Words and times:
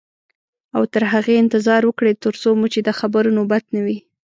او 0.75 0.83
تر 0.93 1.03
هغې 1.13 1.33
انتظار 1.43 1.81
وکړئ 1.85 2.13
تر 2.23 2.33
څو 2.41 2.49
مو 2.59 2.67
چې 2.73 2.79
د 2.83 2.89
خبرو 2.99 3.35
نوبت 3.37 3.63
نه 3.75 3.79
وي. 3.85 3.97